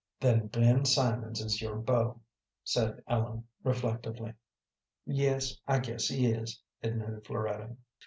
"Then 0.19 0.47
Ben 0.47 0.83
Simonds 0.83 1.41
is 1.41 1.61
your 1.61 1.75
beau," 1.75 2.21
said 2.63 3.03
Ellen, 3.07 3.43
reflectively. 3.63 4.33
"Yes, 5.05 5.57
I 5.67 5.77
guess 5.77 6.07
he 6.07 6.25
is," 6.25 6.59
admitted 6.81 7.23
Floretta. 7.27 7.75